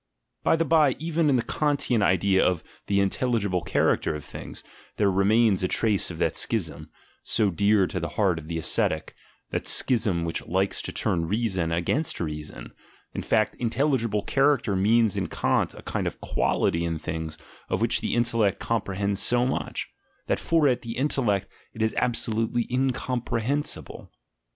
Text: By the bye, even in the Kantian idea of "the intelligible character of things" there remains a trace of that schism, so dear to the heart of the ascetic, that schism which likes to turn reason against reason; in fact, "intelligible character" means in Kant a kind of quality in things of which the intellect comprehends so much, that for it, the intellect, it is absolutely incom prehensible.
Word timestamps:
By 0.43 0.55
the 0.55 0.65
bye, 0.65 0.95
even 0.97 1.29
in 1.29 1.35
the 1.35 1.43
Kantian 1.43 2.01
idea 2.01 2.43
of 2.43 2.63
"the 2.87 2.99
intelligible 2.99 3.61
character 3.61 4.15
of 4.15 4.25
things" 4.25 4.63
there 4.95 5.11
remains 5.11 5.61
a 5.61 5.67
trace 5.67 6.09
of 6.09 6.17
that 6.17 6.35
schism, 6.35 6.89
so 7.21 7.51
dear 7.51 7.85
to 7.85 7.99
the 7.99 8.09
heart 8.17 8.39
of 8.39 8.47
the 8.47 8.57
ascetic, 8.57 9.13
that 9.51 9.67
schism 9.67 10.25
which 10.25 10.43
likes 10.47 10.81
to 10.81 10.91
turn 10.91 11.27
reason 11.27 11.71
against 11.71 12.19
reason; 12.19 12.71
in 13.13 13.21
fact, 13.21 13.53
"intelligible 13.59 14.23
character" 14.23 14.75
means 14.75 15.15
in 15.17 15.27
Kant 15.27 15.75
a 15.75 15.83
kind 15.83 16.07
of 16.07 16.19
quality 16.19 16.83
in 16.83 16.97
things 16.97 17.37
of 17.69 17.79
which 17.79 18.01
the 18.01 18.15
intellect 18.15 18.59
comprehends 18.59 19.21
so 19.21 19.45
much, 19.45 19.87
that 20.25 20.39
for 20.39 20.67
it, 20.67 20.81
the 20.81 20.97
intellect, 20.97 21.47
it 21.73 21.83
is 21.83 21.93
absolutely 21.99 22.65
incom 22.71 23.23
prehensible. 23.23 24.09